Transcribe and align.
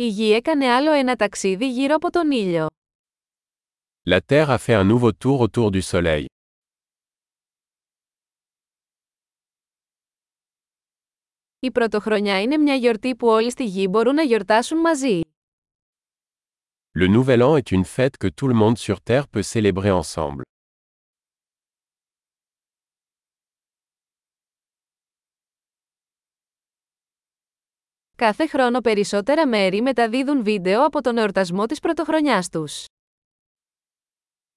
Η 0.00 0.08
γη 0.08 0.32
έκανε 0.32 0.66
άλλο 0.66 0.92
ένα 0.92 1.16
ταξίδι 1.16 1.70
γύρω 1.70 1.94
από 1.94 2.10
τον 2.10 2.30
ήλιο. 2.30 2.66
La 4.10 4.18
Terre 4.26 4.48
a 4.48 4.58
fait 4.58 4.74
un 4.74 4.86
nouveau 4.92 5.10
tour 5.24 5.40
autour 5.48 5.70
du 5.70 5.80
Soleil. 5.82 6.24
Η 11.58 11.70
πρωτοχρονιά 11.70 12.42
είναι 12.42 12.56
μια 12.56 12.74
γιορτή 12.74 13.16
που 13.16 13.28
όλοι 13.28 13.50
στη 13.50 13.64
γη 13.64 13.86
μπορούν 13.90 14.14
να 14.14 14.22
γιορτάσουν 14.22 14.78
μαζί. 14.78 15.20
Le 16.98 17.08
Nouvel 17.16 17.42
An 17.42 17.56
est 17.56 17.70
une 17.70 17.84
fête 17.84 18.16
que 18.18 18.28
tout 18.28 18.48
le 18.48 18.54
monde 18.54 18.78
sur 18.78 19.00
Terre 19.00 19.26
peut 19.28 19.42
célébrer 19.42 19.90
ensemble. 19.90 20.42
Κάθε 28.17 28.47
χρόνο 28.47 28.81
περισσότερα 28.81 29.47
μέρη 29.47 29.81
μεταδίδουν 29.81 30.43
βίντεο 30.43 30.85
από 30.85 31.01
τον 31.01 31.17
εορτασμό 31.17 31.65
της 31.65 31.79
πρωτοχρονιάς 31.79 32.49
τους. 32.49 32.85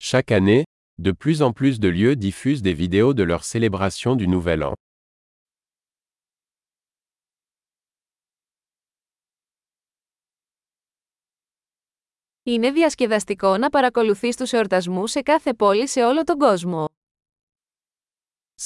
Chaque 0.05 0.31
année, 0.31 0.63
de 1.03 1.13
plus 1.25 1.41
en 1.41 1.53
plus 1.53 1.79
de 1.79 1.89
lieux 1.89 2.15
diffusent 2.17 2.63
des 2.63 2.77
vidéos 2.77 3.13
de 3.15 3.23
leur 3.23 3.41
célébration 3.45 4.17
du 4.17 4.27
Nouvel 4.29 4.63
An. 4.63 4.73
Είναι 12.43 12.71
διασκεδαστικό 12.71 13.57
να 13.57 13.71
παρακολουθείς 13.71 14.37
τους 14.37 14.53
εορτασμούς 14.53 15.11
σε 15.11 15.23
κάθε 15.23 15.55
πόλη 15.55 15.89
σε 15.89 16.05
όλο 16.05 16.25
τον 16.25 16.39
κόσμο. 16.39 16.89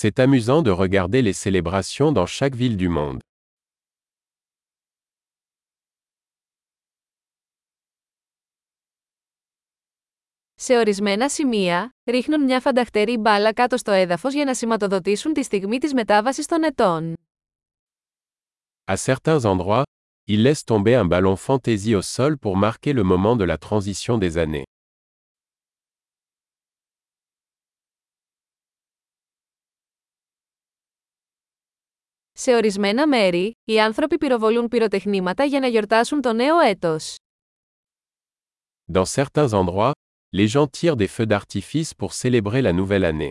C'est 0.01 0.19
amusant 0.19 0.63
de 0.63 0.71
regarder 0.71 1.23
les 1.23 1.33
célébrations 1.33 2.13
dans 2.13 2.27
chaque 2.27 2.55
ville 2.55 2.77
du 2.77 2.89
monde. 2.89 3.19
Σε 10.58 10.78
ορισμένα 10.78 11.30
σημεία, 11.30 11.96
ρίχνουν 12.04 12.44
μια 12.44 12.60
φανταχτερή 12.60 13.18
μπάλα 13.18 13.54
κάτω 13.54 13.78
στο 13.78 13.92
έδαφος 13.92 14.34
για 14.34 14.46
να 14.46 14.54
σηματοδοτήσουν 14.56 15.34
τη 15.34 15.44
στιγμή 15.44 15.78
της 15.78 15.94
μετάβασης 15.94 16.46
των 16.46 16.64
ετών. 16.64 17.14
À 18.86 18.96
certains 18.96 19.40
endroits, 19.42 19.84
ils 20.28 20.44
laissent 20.44 20.66
tomber 20.66 20.96
un 20.96 21.08
ballon 21.08 21.36
fantaisie 21.36 21.96
au 21.96 22.02
sol 22.02 22.38
pour 22.38 22.58
marquer 22.58 22.94
le 22.94 23.04
moment 23.04 23.36
de 23.38 23.46
la 23.46 23.58
transition 23.58 24.18
des 24.18 24.38
années. 24.38 24.64
Σε 32.32 32.56
ορισμένα 32.56 33.08
μέρη, 33.08 33.52
οι 33.64 33.80
άνθρωποι 33.80 34.18
πυροβολούν 34.18 34.68
πυροτεχνήματα 34.68 35.44
για 35.44 35.60
να 35.60 35.68
γιορτάσουν 35.68 36.22
το 36.22 36.34
νέο 36.34 36.60
έτος. 36.60 37.16
Dans 38.94 39.06
certains 39.06 39.50
endroits, 39.50 39.92
les 40.35 40.47
gens 40.47 40.69
tirent 40.69 40.97
des 40.97 41.09
feux 41.09 41.27
d'artifice 41.27 41.93
pour 41.95 42.13
célébrer 42.13 42.63
la 42.63 42.73
nouvelle 42.73 43.05
année. 43.05 43.31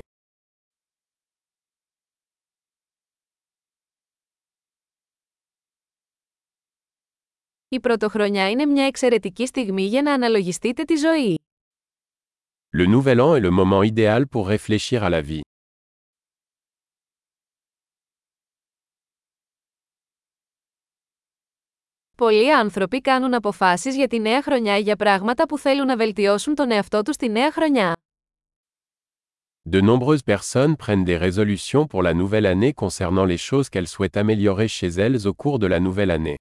Η 7.71 7.79
πρωτοχρονιά 7.79 8.49
είναι 8.49 8.65
μια 8.65 8.85
εξαιρετική 8.85 9.45
στιγμή 9.45 9.83
για 9.83 10.01
να 10.01 10.13
αναλογιστείτε 10.13 10.83
τη 10.83 10.95
ζωή. 10.95 11.39
Le 12.77 12.85
Nouvel 12.85 13.19
An 13.19 13.35
est 13.35 13.41
le 13.41 13.49
moment 13.49 13.83
idéal 13.83 14.27
pour 14.27 14.47
réfléchir 14.47 15.03
à 15.03 15.09
la 15.09 15.21
vie. 15.21 15.41
Πολλοί 22.16 22.52
άνθρωποι 22.54 23.00
κάνουν 23.00 23.34
αποφάσεις 23.34 23.96
για 23.96 24.08
τη 24.08 24.18
νέα 24.18 24.42
χρονιά 24.42 24.76
για 24.76 24.96
πράγματα 24.96 25.46
που 25.46 25.58
θέλουν 25.58 25.86
να 25.86 25.96
βελτιώσουν 25.96 26.54
τον 26.54 26.70
εαυτό 26.70 27.02
τους 27.02 27.16
τη 27.16 27.28
νέα 27.28 27.52
χρονιά. 27.52 27.92
De 29.70 29.80
nombreuses 29.80 30.24
personnes 30.34 30.76
prennent 30.76 31.04
des 31.04 31.18
résolutions 31.18 31.86
pour 31.86 32.02
la 32.02 32.14
nouvelle 32.14 32.46
année 32.46 32.72
concernant 32.74 33.24
les 33.24 33.38
choses 33.38 33.68
qu'elles 33.70 33.88
souhaitent 33.94 34.16
améliorer 34.24 34.68
chez 34.68 34.88
elles 35.04 35.26
au 35.26 35.34
cours 35.34 35.58
de 35.58 35.66
la 35.66 35.80
nouvelle 35.80 36.10
année. 36.10 36.34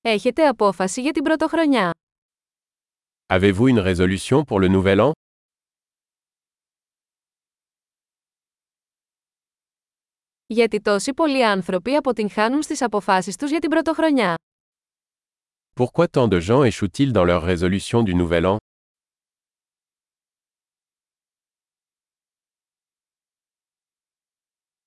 Έχετε 0.00 0.46
απόφαση 0.46 1.00
για 1.00 1.12
την 1.12 1.22
πρωτοχρονιά. 1.22 1.90
Avez-vous 3.32 3.68
une 3.68 3.78
résolution 3.78 4.44
pour 4.44 4.60
le 4.60 4.68
Nouvel 4.68 5.00
An 5.00 5.12
Γιατί 10.52 10.80
τόσοι 10.80 11.14
πολλοί 11.14 11.44
άνθρωποι 11.46 11.94
αποτυγχάνουν 11.94 12.62
στις 12.62 12.82
αποφάσεις 12.82 13.36
τους 13.36 13.50
για 13.50 13.58
την 13.58 13.70
πρωτοχρονιά. 13.70 14.34
Pourquoi 15.74 16.04
tant 16.10 16.28
de 16.28 16.40
gens 16.40 16.62
échouent-ils 16.64 17.12
dans 17.12 17.24
leurs 17.24 17.44
résolutions 17.44 18.02
du 18.02 18.14
Nouvel 18.14 18.44
An 18.44 18.56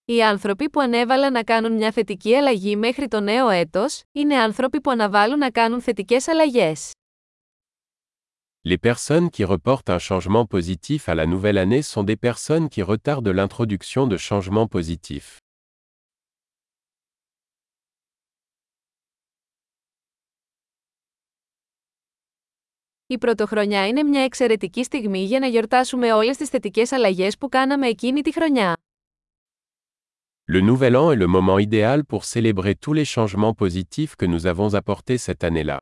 Οι 0.05 0.23
άνθρωποι 0.23 0.69
που 0.69 0.79
ανέβαλαν 0.79 1.31
να 1.31 1.43
κάνουν 1.43 1.73
μια 1.73 1.91
θετική 1.91 2.35
αλλαγή 2.35 2.75
μέχρι 2.75 3.07
το 3.07 3.19
νέο 3.19 3.49
έτος, 3.49 4.01
είναι 4.11 4.35
άνθρωποι 4.35 4.81
που 4.81 4.91
αναβάλουν 4.91 5.37
να 5.37 5.51
κάνουν 5.51 5.81
θετικές 5.81 6.27
αλλαγές. 6.27 6.91
Les 8.65 8.77
personnes 8.77 9.29
qui 9.29 9.43
reportent 9.43 9.89
un 9.89 9.99
changement 9.99 10.45
positif 10.45 11.09
à 11.09 11.15
la 11.15 11.25
nouvelle 11.25 11.57
année 11.57 11.81
sont 11.81 12.03
des 12.03 12.17
personnes 12.17 12.67
qui 12.69 12.81
retardent 12.81 13.33
l'introduction 13.39 14.07
de 14.07 14.17
changements 14.17 14.67
positifs. 14.67 15.42
Η 23.06 23.18
πρωτοχρονιά 23.18 23.86
είναι 23.86 24.02
μια 24.02 24.22
εξαιρετική 24.22 24.84
στιγμή 24.84 25.24
για 25.24 25.38
να 25.38 25.46
γιορτάσουμε 25.46 26.12
όλες 26.12 26.36
τις 26.36 26.48
θετικές 26.48 26.92
αλλαγές 26.92 27.38
που 27.38 27.48
κάναμε 27.48 27.86
εκείνη 27.86 28.20
τη 28.20 28.32
χρονιά. 28.32 28.76
Le 30.52 30.60
Nouvel 30.60 30.96
An 30.96 31.12
est 31.12 31.18
le 31.18 31.26
moment 31.26 31.58
idéal 31.58 32.04
pour 32.04 32.24
célébrer 32.24 32.74
tous 32.74 32.94
les 32.94 33.04
changements 33.04 33.54
positifs 33.54 34.14
que 34.16 34.26
nous 34.26 34.46
avons 34.46 34.74
apportés 34.74 35.18
cette 35.18 35.44
année-là. 35.44 35.76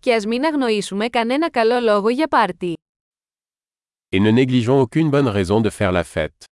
Και 0.00 0.14
ας 0.14 0.26
μην 0.26 0.44
αγνοήσουμε 0.44 1.08
κανένα 1.08 1.50
καλό 1.50 1.80
λόγο 1.80 2.08
για 2.08 2.28
πάρτι. 2.28 2.74
Et 4.10 4.20
ne 4.20 4.30
négligeons 4.30 4.80
aucune 4.80 5.10
bonne 5.10 5.28
raison 5.28 5.60
de 5.60 5.70
faire 5.70 5.92
la 5.92 6.04
fête. 6.04 6.49